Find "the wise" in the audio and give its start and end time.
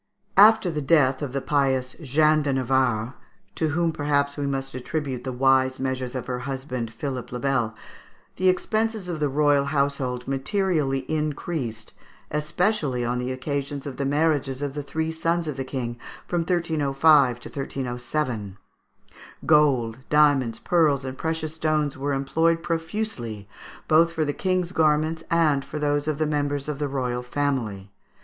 5.23-5.79